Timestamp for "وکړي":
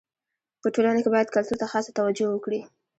2.31-2.61